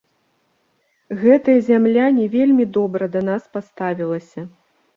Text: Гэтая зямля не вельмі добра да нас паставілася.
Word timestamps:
Гэтая 1.21 1.59
зямля 1.67 2.07
не 2.17 2.27
вельмі 2.37 2.65
добра 2.81 3.13
да 3.17 3.25
нас 3.31 3.47
паставілася. 3.59 4.41